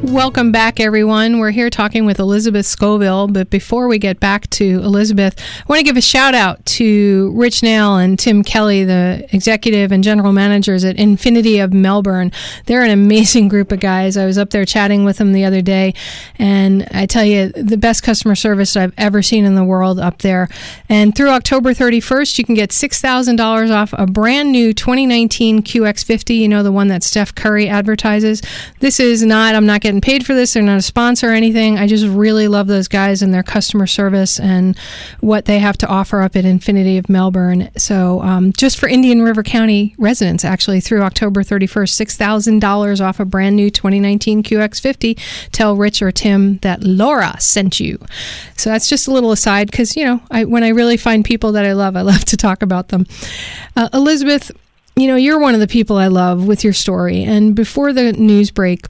[0.05, 1.41] Welcome back, everyone.
[1.41, 3.27] We're here talking with Elizabeth Scoville.
[3.27, 7.33] But before we get back to Elizabeth, I want to give a shout out to
[7.35, 12.31] Rich Nail and Tim Kelly, the executive and general managers at Infiniti of Melbourne.
[12.67, 14.17] They're an amazing group of guys.
[14.17, 15.95] I was up there chatting with them the other day,
[16.39, 20.19] and I tell you, the best customer service I've ever seen in the world up
[20.19, 20.49] there.
[20.89, 26.49] And through October 31st, you can get $6,000 off a brand new 2019 QX50, you
[26.49, 28.43] know, the one that Steph Curry advertises.
[28.79, 30.55] This is not, I'm not getting paid for this.
[30.55, 31.79] They're not a sponsor or anything.
[31.79, 34.79] I just really love those guys and their customer service and
[35.21, 37.71] what they have to offer up at Infiniti of Melbourne.
[37.77, 43.25] So, um, just for Indian River County residents, actually, through October 31st, $6,000 off a
[43.25, 45.19] brand new 2019 QX50.
[45.53, 47.99] Tell Rich or Tim that Laura sent you.
[48.57, 51.53] So, that's just a little aside because, you know, I, when I really find people
[51.53, 53.07] that I love, I love to talk about them.
[53.77, 54.51] Uh, Elizabeth,
[54.97, 57.23] you know, you're one of the people I love with your story.
[57.23, 58.87] And before the news break,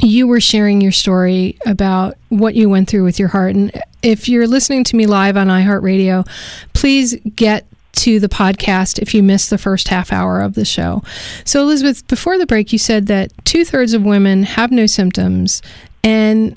[0.00, 3.54] you were sharing your story about what you went through with your heart.
[3.54, 6.28] And if you're listening to me live on iHeartRadio,
[6.72, 11.02] please get to the podcast if you missed the first half hour of the show.
[11.44, 15.62] So, Elizabeth, before the break, you said that two thirds of women have no symptoms,
[16.04, 16.56] and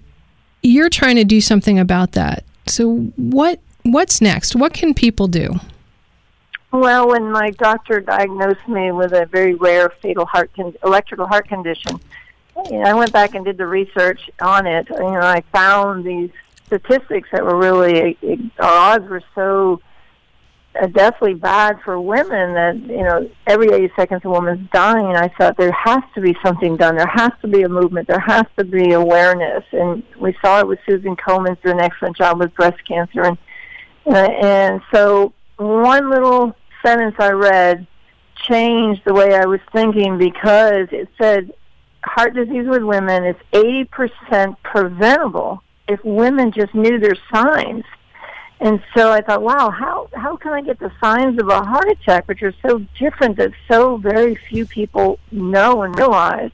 [0.62, 2.43] you're trying to do something about that.
[2.67, 4.56] So, what what's next?
[4.56, 5.56] What can people do?
[6.71, 11.47] Well, when my doctor diagnosed me with a very rare fatal heart con- electrical heart
[11.47, 11.99] condition,
[12.86, 14.89] I went back and did the research on it.
[14.89, 16.32] You know, I found these
[16.65, 18.17] statistics that were really
[18.60, 19.82] our odds were so
[20.80, 25.15] uh, deathly bad for women that you know every 80 seconds a woman's dying.
[25.15, 26.95] I thought there has to be something done.
[26.95, 28.08] There has to be a movement.
[28.08, 29.63] There has to be awareness.
[29.72, 33.24] And we saw it with Susan Komen doing an excellent job with breast cancer.
[33.24, 33.38] And
[34.06, 37.88] uh, and so one little sentence I read
[38.48, 41.52] changed the way I was thinking because it said
[42.03, 47.83] heart disease with women is 80% preventable if women just knew their signs.
[48.62, 51.89] And so I thought, wow, how how can I get the signs of a heart
[51.89, 56.51] attack, which are so different that so very few people know and realize,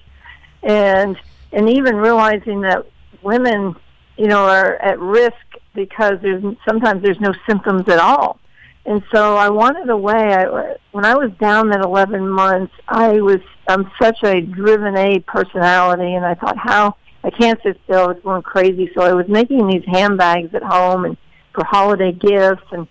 [0.62, 1.18] and
[1.52, 2.86] and even realizing that
[3.24, 3.76] women,
[4.18, 5.34] you know, are at risk
[5.74, 8.40] because there's sometimes there's no symptoms at all.
[8.86, 10.34] And so I wanted a way.
[10.34, 15.20] I, when I was down that 11 months, I was I'm such a driven A
[15.20, 18.02] personality, and I thought, how I can't sit still.
[18.02, 18.92] I was going crazy.
[18.94, 21.18] So I was making these handbags at home and
[21.54, 22.88] for holiday gifts, and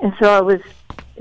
[0.00, 0.60] and so I was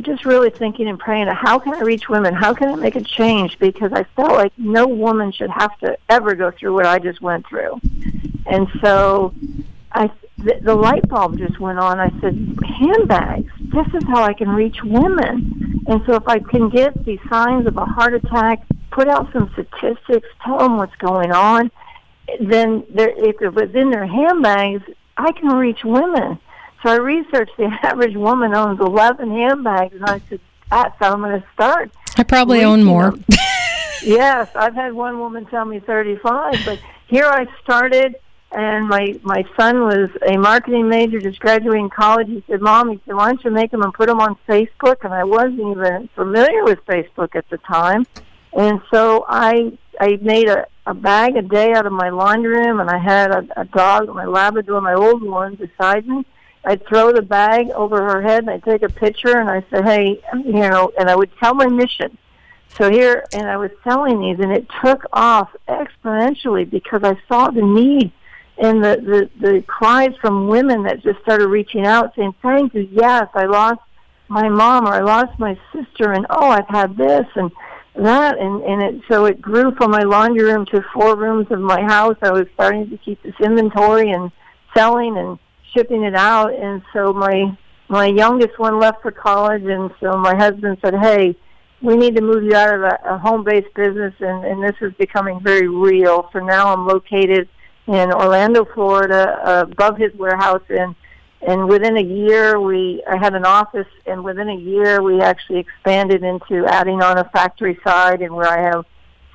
[0.01, 2.34] just really thinking and praying, how can I reach women?
[2.34, 3.58] How can I make a change?
[3.60, 7.21] Because I felt like no woman should have to ever go through what I just
[7.21, 7.80] went through.
[8.45, 9.34] And so
[9.91, 12.00] I the, the light bulb just went on.
[12.00, 13.52] I said, handbags.
[13.60, 15.84] This is how I can reach women.
[15.88, 19.50] And so if I can get these signs of a heart attack, put out some
[19.54, 21.71] statistics, tell them what's going on,
[22.39, 24.84] then if it was in their handbags,
[25.17, 26.39] I can reach women.
[26.84, 31.21] So I researched the average woman owns 11 handbags, and I said, that's how I'm
[31.21, 31.91] going to start.
[32.17, 33.13] I probably own more.
[34.04, 38.15] yes, I've had one woman tell me 35, but here I started
[38.51, 42.27] and my my son was a marketing major, just graduating college.
[42.27, 45.03] He said, "Mom," he said, "why don't you make them and put them on Facebook?"
[45.03, 48.07] And I wasn't even familiar with Facebook at the time,
[48.53, 52.79] and so I I made a a bag a day out of my laundry room,
[52.79, 56.25] and I had a, a dog, my Labrador, my old one, beside me.
[56.63, 59.83] I'd throw the bag over her head, and I'd take a picture, and I said,
[59.83, 62.17] "Hey, you know," and I would tell my mission.
[62.77, 67.49] So here, and I was selling these, and it took off exponentially because I saw
[67.49, 68.12] the need
[68.60, 72.88] and the, the, the cries from women that just started reaching out saying, thank you,
[72.91, 73.82] yes, I lost
[74.30, 77.52] my mom or I lost my sister and oh, I've had this and
[77.96, 81.60] that and, and it, so it grew from my laundry room to four rooms of
[81.60, 82.17] my house.
[82.22, 84.32] I was starting to keep this inventory and
[84.76, 85.39] selling and
[85.74, 86.54] shipping it out.
[86.54, 87.58] And so my,
[87.89, 91.36] my youngest one left for college and so my husband said, hey,
[91.82, 94.93] we need to move you out of a, a home-based business and, and this is
[94.96, 96.28] becoming very real.
[96.34, 97.48] So now I'm located
[97.88, 100.95] in Orlando, Florida, above his warehouse, and
[101.41, 105.60] and within a year we I had an office, and within a year we actually
[105.60, 108.86] expanded into adding on a factory side, and where I have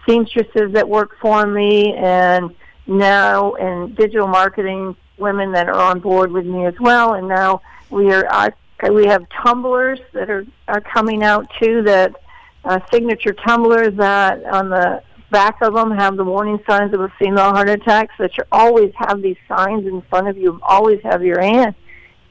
[0.07, 2.55] seamstresses that work for me, and
[2.87, 7.62] now and digital marketing women that are on board with me as well, and now
[7.91, 8.51] we are I,
[8.91, 12.17] we have tumblers that are are coming out too that
[12.65, 17.12] uh, signature tumblers that on the back of them have the warning signs of a
[17.18, 20.61] female heart attack, so that you always have these signs in front of you.
[20.62, 21.75] Always have your hand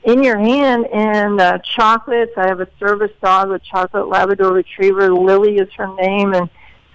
[0.04, 0.86] in your hand.
[0.86, 2.32] And uh, chocolates.
[2.38, 5.14] I have a service dog, a chocolate Labrador Retriever.
[5.14, 6.50] Lily is her name, and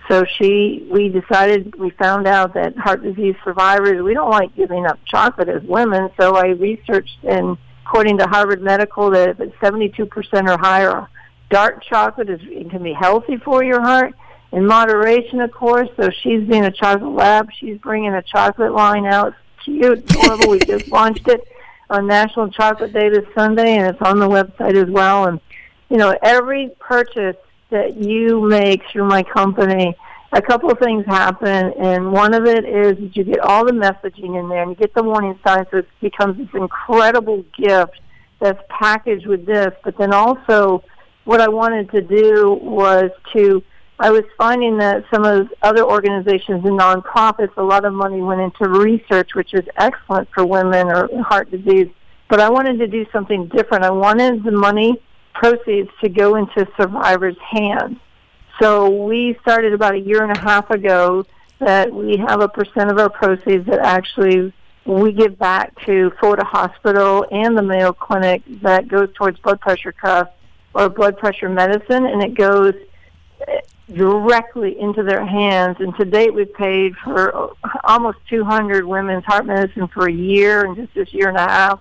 [0.08, 0.88] so she.
[0.90, 1.74] We decided.
[1.76, 4.02] We found out that heart disease survivors.
[4.02, 6.10] We don't like giving up chocolate as women.
[6.18, 10.08] So I researched, and according to Harvard Medical, that if it's 72%
[10.48, 11.08] or higher,
[11.50, 14.14] dark chocolate is it can be healthy for your heart
[14.56, 15.88] in moderation, of course.
[15.96, 17.50] So she's being a chocolate lab.
[17.60, 19.34] She's bringing a chocolate line out.
[19.62, 20.50] Cute, adorable.
[20.50, 21.46] we just launched it
[21.90, 25.26] on National Chocolate Day this Sunday, and it's on the website as well.
[25.26, 25.40] And
[25.90, 27.36] you know, every purchase
[27.70, 29.94] that you make through my company,
[30.32, 33.72] a couple of things happen, and one of it is that you get all the
[33.72, 38.00] messaging in there, and you get the warning signs, so it becomes this incredible gift
[38.40, 39.72] that's packaged with this.
[39.84, 40.82] But then also,
[41.24, 43.62] what I wanted to do was to
[43.98, 48.42] I was finding that some of other organizations and nonprofits, a lot of money went
[48.42, 51.88] into research, which is excellent for women or heart disease.
[52.28, 53.84] But I wanted to do something different.
[53.84, 55.00] I wanted the money
[55.32, 57.98] proceeds to go into survivors' hands.
[58.60, 61.24] So we started about a year and a half ago
[61.58, 64.52] that we have a percent of our proceeds that actually
[64.84, 69.92] we give back to Florida Hospital and the Mayo Clinic that goes towards blood pressure
[69.92, 70.28] cuff
[70.74, 72.74] or blood pressure medicine, and it goes
[73.92, 75.76] directly into their hands.
[75.80, 77.52] And to date, we've paid for
[77.84, 81.80] almost 200 women's heart medicine for a year and just this year and a half.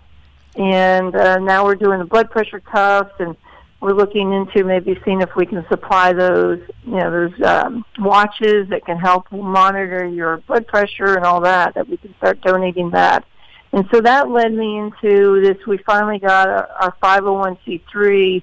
[0.55, 3.35] And uh, now we're doing the blood pressure cuffs, and
[3.81, 8.69] we're looking into maybe seeing if we can supply those, you know, those um, watches
[8.69, 11.73] that can help monitor your blood pressure and all that.
[11.73, 13.25] That we can start donating that.
[13.73, 15.57] And so that led me into this.
[15.67, 18.41] We finally got our, our 501c3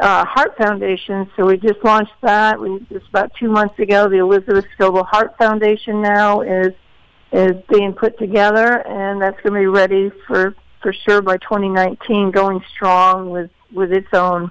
[0.00, 1.30] uh, Heart Foundation.
[1.36, 2.60] So we just launched that.
[2.60, 4.08] We just about two months ago.
[4.08, 6.72] The Elizabeth Scoville Heart Foundation now is
[7.32, 12.30] is being put together, and that's going to be ready for for sure by 2019,
[12.30, 14.50] going strong with with its own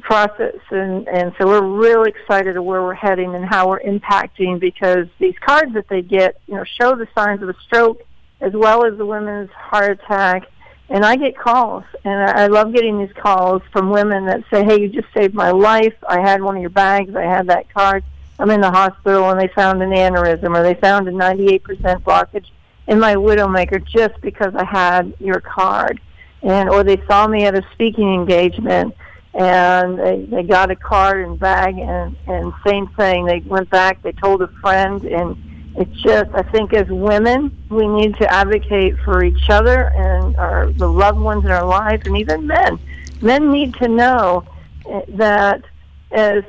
[0.00, 4.58] process and and so we're really excited of where we're heading and how we're impacting
[4.58, 8.02] because these cards that they get you know show the signs of a stroke
[8.40, 10.48] as well as the women's heart attack
[10.88, 14.80] and I get calls, and I love getting these calls from women that say, "Hey,
[14.80, 15.94] you just saved my life.
[16.08, 17.16] I had one of your bags.
[17.16, 18.04] I had that card.
[18.38, 22.46] I'm in the hospital, and they found an aneurysm, or they found a 98% blockage
[22.86, 26.00] in my widowmaker just because I had your card."
[26.42, 28.94] And or they saw me at a speaking engagement,
[29.34, 33.26] and they they got a card and bag, and and same thing.
[33.26, 34.02] They went back.
[34.02, 35.36] They told a friend, and
[35.76, 40.70] it's just I think as women we need to advocate for each other and our
[40.72, 42.78] the loved ones in our lives, and even men.
[43.20, 44.44] Men need to know
[44.88, 45.62] eh, that
[46.10, 46.44] as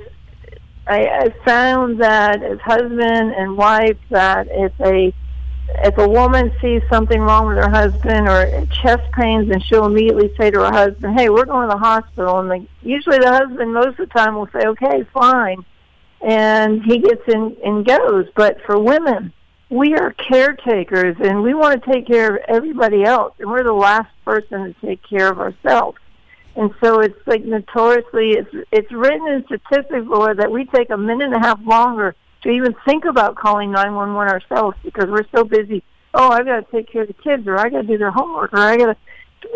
[0.87, 5.13] I, I found that as husband and wife that if a
[5.83, 10.33] if a woman sees something wrong with her husband or chest pains, then she'll immediately
[10.37, 13.73] say to her husband, "Hey, we're going to the hospital." And the, usually the husband
[13.73, 15.65] most of the time will say, "Okay, fine."
[16.21, 18.27] And he gets in and goes.
[18.35, 19.33] But for women,
[19.69, 23.73] we are caretakers and we want to take care of everybody else, and we're the
[23.73, 25.97] last person to take care of ourselves.
[26.55, 30.97] And so it's like notoriously, it's it's written in statistics, Laura, that we take a
[30.97, 35.43] minute and a half longer to even think about calling 911 ourselves because we're so
[35.43, 35.83] busy.
[36.13, 38.09] Oh, I've got to take care of the kids, or I got to do their
[38.09, 38.97] homework, or I got to,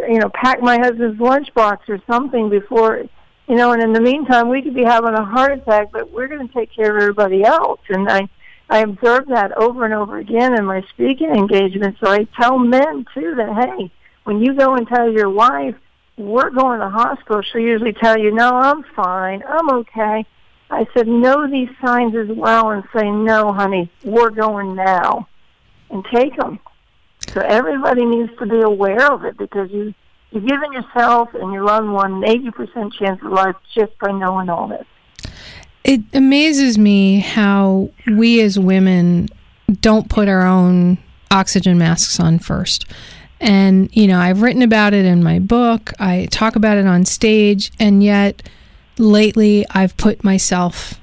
[0.07, 3.03] you know, pack my husband's lunchbox or something before
[3.51, 6.29] you know, and in the meantime, we could be having a heart attack, but we're
[6.29, 7.81] going to take care of everybody else.
[7.89, 8.29] And I,
[8.69, 11.99] I observe that over and over again in my speaking engagements.
[11.99, 13.91] So I tell men too that hey,
[14.23, 15.75] when you go and tell your wife
[16.15, 20.25] we're going to the hospital, she'll usually tell you, no, I'm fine, I'm okay.
[20.69, 25.27] I said, know these signs as well and say, no, honey, we're going now,
[25.89, 26.57] and take them.
[27.33, 29.93] So everybody needs to be aware of it because you
[30.31, 34.49] you're giving yourself and your loved one an 80% chance of life just by knowing
[34.49, 34.85] all this.
[35.83, 39.27] It amazes me how we as women
[39.81, 40.99] don't put our own
[41.31, 42.85] oxygen masks on first.
[43.39, 47.05] And, you know, I've written about it in my book, I talk about it on
[47.05, 48.43] stage, and yet
[48.97, 50.99] lately I've put myself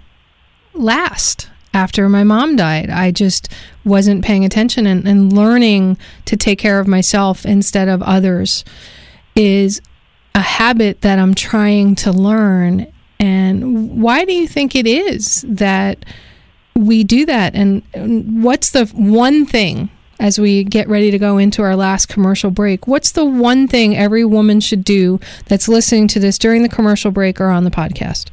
[0.72, 2.90] last after my mom died.
[2.90, 3.52] I just
[3.84, 8.64] wasn't paying attention and, and learning to take care of myself instead of others
[9.34, 9.80] is
[10.34, 12.86] a habit that I'm trying to learn.
[13.20, 16.04] And why do you think it is that
[16.74, 17.54] we do that?
[17.54, 22.50] And what's the one thing as we get ready to go into our last commercial
[22.50, 22.86] break?
[22.86, 27.10] What's the one thing every woman should do that's listening to this during the commercial
[27.10, 28.30] break or on the podcast?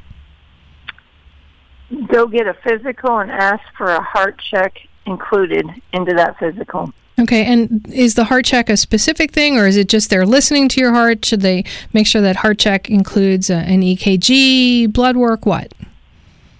[2.07, 6.91] Go get a physical and ask for a heart check included into that physical.
[7.17, 10.67] Okay, and is the heart check a specific thing, or is it just they're listening
[10.69, 11.23] to your heart?
[11.23, 15.73] Should they make sure that heart check includes uh, an EKG, blood work, what?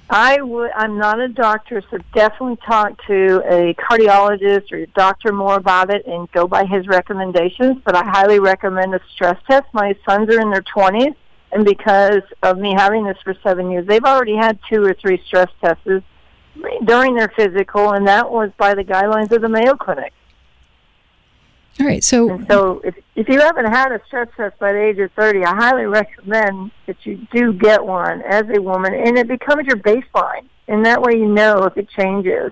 [0.09, 0.71] I would.
[0.75, 5.89] I'm not a doctor, so definitely talk to a cardiologist or your doctor more about
[5.89, 7.81] it, and go by his recommendations.
[7.83, 9.65] But I highly recommend a stress test.
[9.73, 11.15] My sons are in their 20s,
[11.51, 15.21] and because of me having this for seven years, they've already had two or three
[15.25, 16.05] stress tests
[16.85, 20.13] during their physical, and that was by the guidelines of the Mayo Clinic.
[21.79, 22.03] All right.
[22.03, 25.11] So, and so if if you haven't had a stress test by the age of
[25.13, 29.67] thirty, I highly recommend that you do get one as a woman, and it becomes
[29.67, 32.51] your baseline, and that way you know if it changes,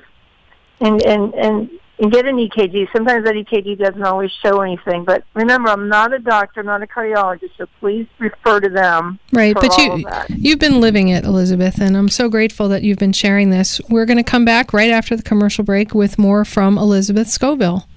[0.80, 1.70] and and and.
[2.00, 2.92] And get an EKG.
[2.92, 6.82] Sometimes that EKG doesn't always show anything, but remember, I'm not a doctor, I'm not
[6.82, 9.20] a cardiologist, so please refer to them.
[9.32, 13.14] Right, but you you've been living it, Elizabeth, and I'm so grateful that you've been
[13.14, 13.80] sharing this.
[13.90, 17.88] We're going to come back right after the commercial break with more from Elizabeth Scoville.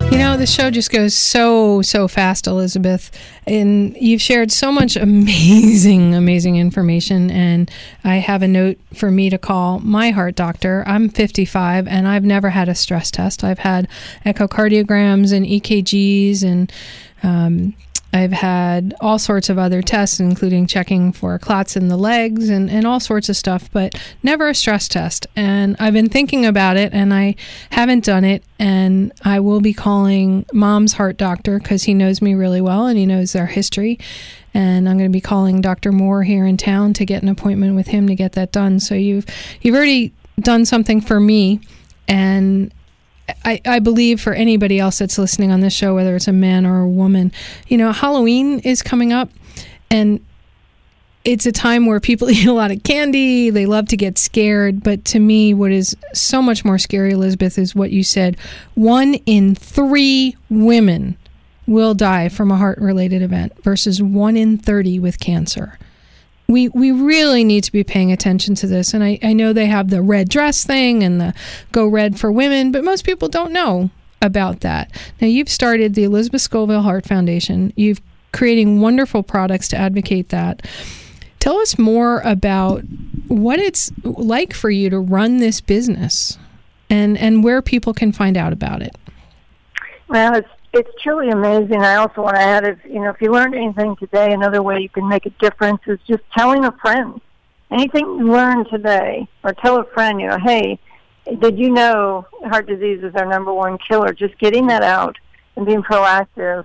[0.00, 3.10] You know, the show just goes so, so fast, Elizabeth.
[3.46, 7.30] And you've shared so much amazing, amazing information.
[7.30, 7.70] And
[8.04, 10.82] I have a note for me to call my heart doctor.
[10.86, 13.44] I'm 55 and I've never had a stress test.
[13.44, 13.88] I've had
[14.24, 16.72] echocardiograms and EKGs and
[17.22, 17.74] um,
[18.12, 22.70] I've had all sorts of other tests, including checking for clots in the legs and,
[22.70, 25.26] and all sorts of stuff, but never a stress test.
[25.36, 27.36] And I've been thinking about it and I
[27.70, 28.44] haven't done it.
[28.58, 32.98] And I will be calling mom's heart doctor because he knows me really well and
[32.98, 33.98] he knows our history.
[34.54, 35.92] And I'm going to be calling Dr.
[35.92, 38.80] Moore here in town to get an appointment with him to get that done.
[38.80, 39.26] So you've
[39.60, 41.60] you've already done something for me
[42.08, 42.72] and
[43.44, 46.66] I, I believe for anybody else that's listening on this show, whether it's a man
[46.66, 47.32] or a woman,
[47.66, 49.30] you know, Halloween is coming up
[49.90, 50.24] and
[51.24, 53.50] it's a time where people eat a lot of candy.
[53.50, 54.82] They love to get scared.
[54.82, 58.36] But to me, what is so much more scary, Elizabeth, is what you said.
[58.74, 61.16] One in three women
[61.66, 65.78] will die from a heart related event versus one in 30 with cancer
[66.48, 68.94] we we really need to be paying attention to this.
[68.94, 71.34] And I, I know they have the red dress thing and the
[71.72, 73.90] go red for women, but most people don't know
[74.22, 74.90] about that.
[75.20, 77.72] Now you've started the Elizabeth Scoville Heart Foundation.
[77.76, 78.00] You've
[78.32, 80.66] creating wonderful products to advocate that.
[81.38, 82.82] Tell us more about
[83.28, 86.38] what it's like for you to run this business
[86.88, 88.96] and and where people can find out about it.
[90.08, 91.82] Well, it's it's truly amazing.
[91.82, 94.80] I also want to add, if you know, if you learned anything today, another way
[94.80, 97.20] you can make a difference is just telling a friend.
[97.70, 100.78] Anything you learned today, or tell a friend, you know, hey,
[101.40, 104.12] did you know heart disease is our number one killer?
[104.12, 105.16] Just getting that out
[105.56, 106.64] and being proactive.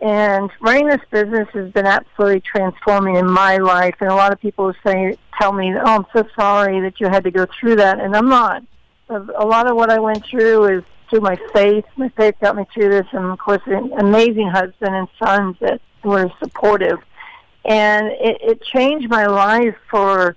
[0.00, 3.96] And running this business has been absolutely transforming in my life.
[4.00, 7.24] And a lot of people say, tell me, oh, I'm so sorry that you had
[7.24, 7.98] to go through that.
[7.98, 8.62] And I'm not.
[9.10, 11.84] A lot of what I went through is through my faith.
[11.96, 15.80] My faith got me through this, and of course, an amazing husband and sons that
[16.04, 16.98] were supportive.
[17.64, 20.36] And it, it changed my life for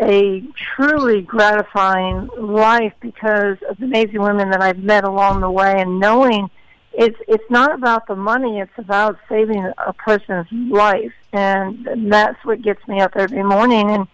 [0.00, 0.42] a
[0.74, 6.00] truly gratifying life because of the amazing women that I've met along the way, and
[6.00, 6.48] knowing
[6.92, 12.62] it's it's not about the money; it's about saving a person's life, and that's what
[12.62, 13.90] gets me up every morning.
[13.90, 14.06] And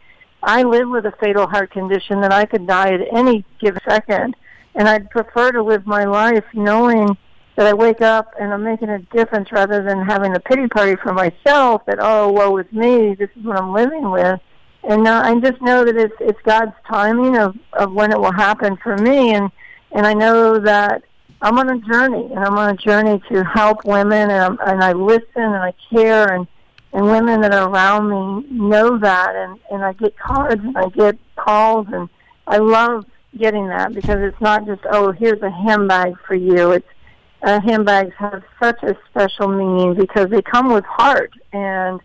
[0.43, 4.37] I live with a fatal heart condition that I could die at any given second
[4.77, 7.17] and I'd prefer to live my life knowing
[7.57, 10.95] that I wake up and I'm making a difference rather than having a pity party
[10.97, 14.39] for myself that, oh, woe is me, this is what I'm living with.
[14.85, 18.33] And uh, I just know that it's it's God's timing of, of when it will
[18.33, 19.51] happen for me, and
[19.91, 21.03] and I know that
[21.43, 24.85] I'm on a journey, and I'm on a journey to help women, and I'm, and
[24.85, 26.47] I listen and I care, and
[26.93, 30.89] and women that are around me know that, and and I get cards and I
[30.91, 32.09] get calls, and
[32.47, 33.07] I love
[33.39, 36.73] getting that because it's not just oh here's a handbag for you.
[36.73, 36.89] It's
[37.43, 41.33] uh, handbags have such a special meaning because they come with heart.
[41.53, 42.01] And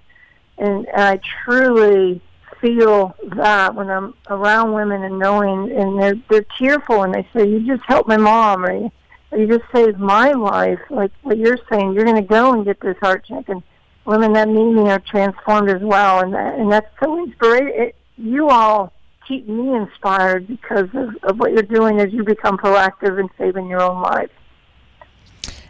[0.57, 2.21] and, I truly
[2.59, 7.47] feel that when I'm around women and knowing and they're they're tearful and they say
[7.47, 8.91] you just helped my mom or you,
[9.31, 10.79] or you just saved my life.
[10.89, 13.49] Like what you're saying you're going to go and get this heart check.
[13.49, 13.63] And
[14.05, 16.19] women that meet me are transformed as well.
[16.19, 18.93] And that, and that's so inspiring you all
[19.31, 23.67] keep me inspired because of, of what you're doing as you become proactive in saving
[23.67, 24.29] your own life.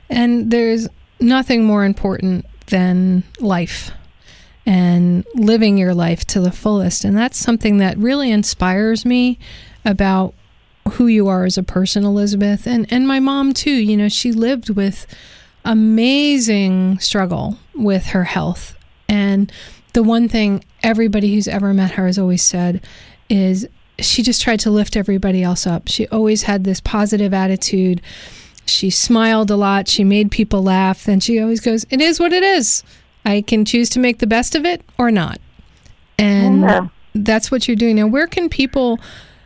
[0.09, 0.87] And there's
[1.19, 3.91] nothing more important than life
[4.65, 7.03] and living your life to the fullest.
[7.03, 9.37] And that's something that really inspires me
[9.85, 10.33] about
[10.93, 12.65] who you are as a person, Elizabeth.
[12.65, 13.71] And, and my mom, too.
[13.71, 15.05] You know, she lived with
[15.63, 18.75] amazing struggle with her health.
[19.07, 19.51] And
[19.93, 22.81] the one thing everybody who's ever met her has always said
[23.31, 23.67] is
[23.97, 25.87] she just tried to lift everybody else up.
[25.87, 28.01] She always had this positive attitude.
[28.65, 29.87] She smiled a lot.
[29.87, 31.07] She made people laugh.
[31.07, 32.83] And she always goes, It is what it is.
[33.25, 35.39] I can choose to make the best of it or not.
[36.19, 36.87] And yeah.
[37.15, 37.95] that's what you're doing.
[37.95, 38.99] Now, where can people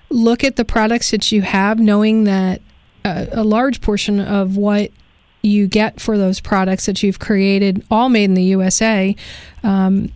[0.10, 2.62] look at the products that you have, knowing that
[3.04, 4.92] a, a large portion of what
[5.42, 9.16] you get for those products that you've created, all made in the USA,
[9.64, 10.10] um,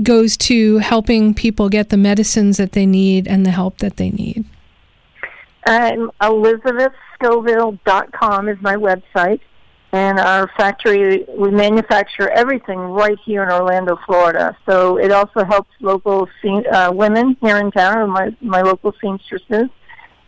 [0.00, 4.10] goes to helping people get the medicines that they need and the help that they
[4.10, 4.44] need?
[5.66, 9.40] Um, ElizabethScoville.com is my website.
[9.94, 14.56] And our factory, we manufacture everything right here in Orlando, Florida.
[14.66, 19.68] So it also helps local se- uh, women here in town, my, my local seamstresses.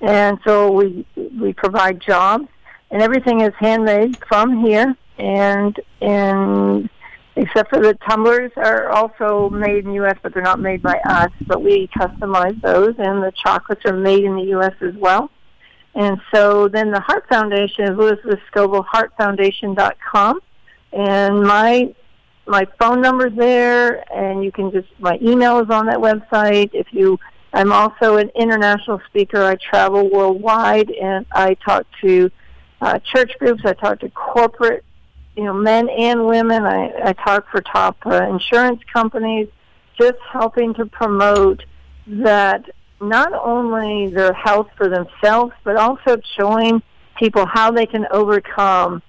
[0.03, 1.07] And so we,
[1.41, 2.47] we provide jobs,
[2.91, 4.95] and everything is handmade from here.
[5.17, 6.91] And, and
[7.37, 10.99] except for the tumblers are also made in the U.S., but they're not made by
[11.05, 11.31] us.
[11.47, 14.75] But we customize those, and the chocolates are made in the U.S.
[14.81, 15.31] as well.
[15.95, 20.41] And so then the Heart Foundation is Elizabeth Scoville HeartFoundation.com,
[20.93, 21.95] and my
[22.47, 26.71] my phone number's there, and you can just my email is on that website.
[26.73, 27.19] If you,
[27.53, 29.43] I'm also an international speaker.
[29.43, 32.31] I travel worldwide, and I talk to
[32.81, 33.63] uh, church groups.
[33.65, 34.85] I talk to corporate
[35.37, 36.65] you know, men and women.
[36.65, 39.49] I, I talk for top uh, insurance companies,
[39.99, 41.65] just helping to promote
[42.07, 42.65] that
[43.01, 46.83] not only their health for themselves, but also showing
[47.19, 49.03] people how they can overcome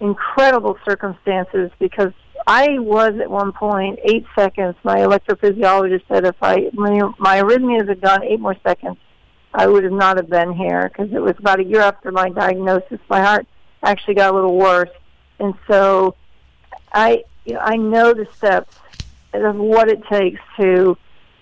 [0.00, 2.12] incredible circumstances because
[2.46, 4.74] I was at one point eight seconds.
[4.82, 8.96] My electrophysiologist said if I my, my arrhythmias had gone eight more seconds,
[9.54, 12.30] I would have not have been here because it was about a year after my
[12.30, 12.98] diagnosis.
[13.08, 13.46] My heart
[13.82, 14.90] actually got a little worse,
[15.42, 16.14] and so
[16.92, 18.76] I you know, I know the steps
[19.34, 20.96] of what it takes to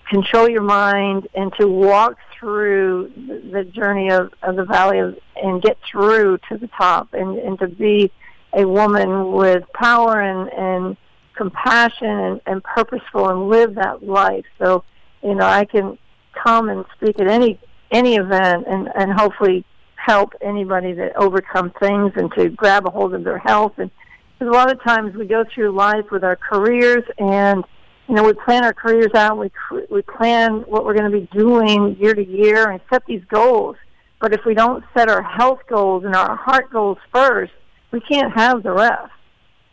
[0.09, 3.11] control your mind and to walk through
[3.51, 7.59] the journey of, of the valley of, and get through to the top and, and
[7.59, 8.11] to be
[8.53, 10.97] a woman with power and, and
[11.35, 14.45] compassion and, and purposeful and live that life.
[14.59, 14.83] So,
[15.23, 15.97] you know, I can
[16.33, 17.59] come and speak at any
[17.91, 19.65] any event and, and hopefully
[20.05, 23.73] help anybody to overcome things and to grab a hold of their health.
[23.77, 23.91] And
[24.37, 27.63] because a lot of times we go through life with our careers and
[28.07, 29.37] you know we plan our careers out.
[29.37, 29.51] We
[29.89, 33.75] we plan what we're going to be doing year to year and set these goals.
[34.19, 37.53] But if we don't set our health goals and our heart goals first,
[37.91, 39.11] we can't have the rest.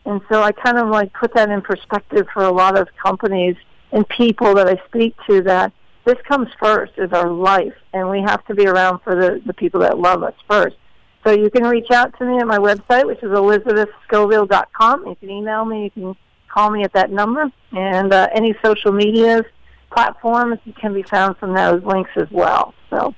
[0.04, 3.56] And so I kind of like put that in perspective for a lot of companies
[3.92, 5.72] and people that I speak to that
[6.08, 9.52] this comes first is our life and we have to be around for the, the
[9.52, 10.74] people that love us first.
[11.22, 15.06] So you can reach out to me at my website, which is elizabethscoville.com.
[15.06, 16.16] You can email me, you can
[16.48, 19.44] call me at that number, and uh, any social media
[19.92, 22.72] platforms can be found from those links as well.
[22.88, 23.14] So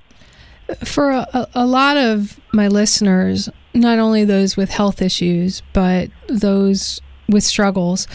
[0.85, 7.01] for a, a, lot of my listeners, not only those with health issues, but those
[7.29, 8.09] with struggles,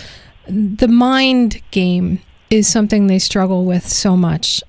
[0.47, 2.19] the mind game
[2.49, 4.63] is something they struggle with so much.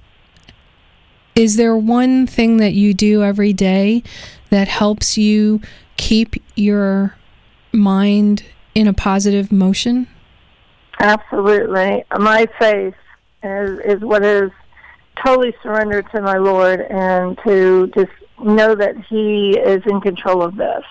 [1.34, 4.02] Is there one thing that you do every day
[4.50, 5.60] that helps you
[5.96, 7.14] keep your
[7.72, 10.08] mind in a positive motion?
[10.98, 12.04] Absolutely.
[12.18, 12.94] My faith
[13.42, 14.50] is, is what is
[15.24, 18.12] totally surrendered to my Lord and to just
[18.42, 20.84] know that He is in control of this.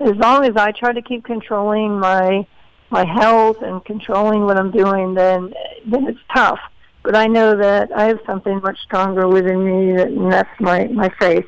[0.00, 2.46] As long as I try to keep controlling my
[2.90, 5.52] my health and controlling what I'm doing, then
[5.86, 6.60] then it's tough.
[7.02, 11.08] But I know that I have something much stronger within me, and that's my my
[11.20, 11.46] faith,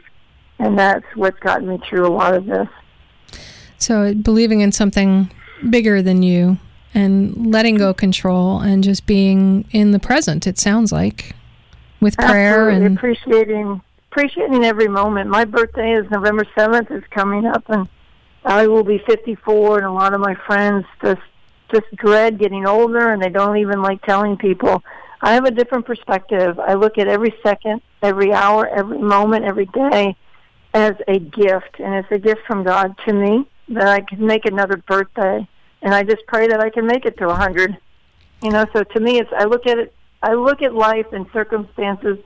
[0.59, 2.69] and that's what's gotten me through a lot of this.
[3.79, 5.31] So believing in something
[5.71, 6.59] bigger than you
[6.95, 10.47] and letting go control and just being in the present.
[10.47, 11.35] It sounds like
[12.01, 12.87] with prayer Absolutely.
[12.87, 15.29] and appreciating appreciating every moment.
[15.31, 16.91] My birthday is November seventh.
[16.91, 17.89] is coming up, and
[18.49, 19.77] I will be fifty four.
[19.77, 21.21] And a lot of my friends just
[21.71, 24.83] just dread getting older, and they don't even like telling people.
[25.21, 26.59] I have a different perspective.
[26.59, 30.17] I look at every second, every hour, every moment, every day
[30.73, 34.47] as a gift, and it's a gift from God to me that I can make
[34.47, 35.47] another birthday,
[35.83, 37.77] and I just pray that I can make it to hundred.
[38.43, 41.27] You know, so to me, it's I look at it I look at life and
[41.33, 42.19] circumstances,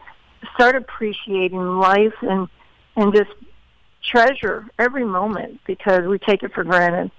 [0.54, 2.48] start appreciating life and
[2.96, 3.30] and just
[4.02, 7.10] treasure every moment because we take it for granted.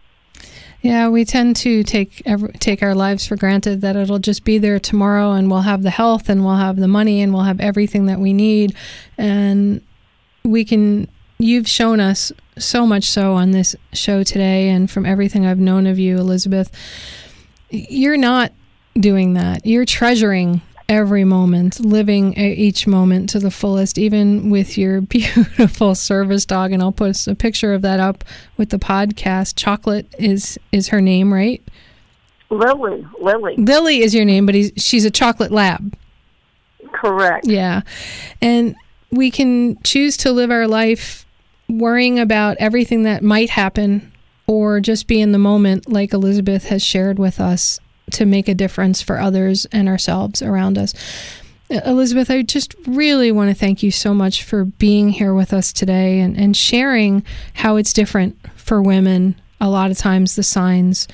[0.81, 4.57] Yeah, we tend to take every, take our lives for granted that it'll just be
[4.57, 7.61] there tomorrow and we'll have the health and we'll have the money and we'll have
[7.61, 8.75] everything that we need
[9.17, 9.81] and
[10.43, 11.07] we can
[11.39, 15.87] you've shown us so much so on this show today and from everything I've known
[15.87, 16.69] of you Elizabeth
[17.73, 18.51] you're not
[18.99, 19.65] doing that.
[19.65, 20.61] You're treasuring
[20.93, 26.71] every moment, living each moment to the fullest, even with your beautiful service dog.
[26.71, 28.23] And I'll put a picture of that up
[28.57, 29.55] with the podcast.
[29.55, 31.63] Chocolate is is her name, right?
[32.49, 33.05] Lily.
[33.19, 33.55] Lily.
[33.57, 35.97] Lily is your name, but she's a chocolate lab.
[36.91, 37.47] Correct.
[37.47, 37.81] Yeah,
[38.41, 38.75] and
[39.11, 41.25] we can choose to live our life
[41.67, 44.11] worrying about everything that might happen
[44.45, 47.79] or just be in the moment like Elizabeth has shared with us
[48.13, 50.93] to make a difference for others and ourselves around us.
[51.69, 55.73] Elizabeth, I just really want to thank you so much for being here with us
[55.73, 61.07] today and, and sharing how it's different for women, a lot of times, the signs.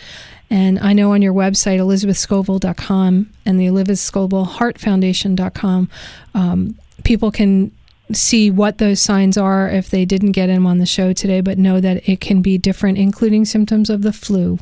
[0.49, 5.89] And I know on your website, elizabethscoville.com and the Elizabeth Scoville Heart Foundation.com,
[6.33, 7.71] um, people can
[8.11, 11.57] see what those signs are if they didn't get them on the show today, but
[11.57, 14.57] know that it can be different, including symptoms of the flu.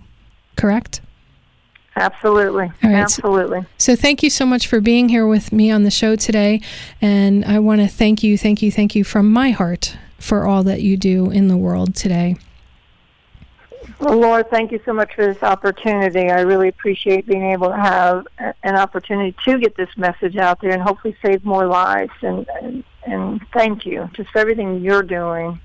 [0.57, 1.01] Correct?
[1.97, 2.71] Absolutely.
[2.83, 3.61] Absolutely.
[3.77, 6.61] So, so, thank you so much for being here with me on the show today.
[7.01, 10.63] And I want to thank you, thank you, thank you from my heart for all
[10.63, 12.37] that you do in the world today.
[13.99, 16.29] Well, Laura, thank you so much for this opportunity.
[16.29, 18.27] I really appreciate being able to have
[18.61, 22.11] an opportunity to get this message out there and hopefully save more lives.
[22.21, 25.59] And, and, and thank you just for everything you're doing.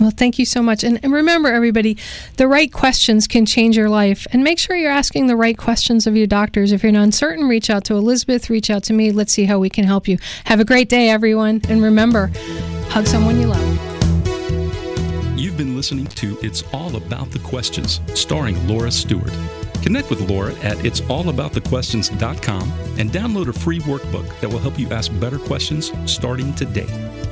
[0.00, 0.82] Well, thank you so much.
[0.82, 1.98] And, and, remember, everybody,
[2.38, 4.26] the right questions can change your life.
[4.32, 6.72] And make sure you're asking the right questions of your doctors.
[6.72, 9.12] If you're not uncertain, reach out to Elizabeth, reach out to me.
[9.12, 10.16] Let's see how we can help you.
[10.46, 11.60] Have a great day, everyone.
[11.68, 12.30] And remember,
[12.88, 13.78] hug someone you love.
[15.38, 19.32] You've been listening to It's All About the Questions, starring Laura Stewart.
[19.82, 25.12] Connect with Laura at it'sallaboutthequestions.com and download a free workbook that will help you ask
[25.20, 27.29] better questions starting today.